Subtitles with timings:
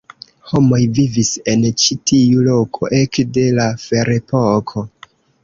[0.51, 4.87] Homoj vivis en ĉi tiu loko ekde la ferepoko.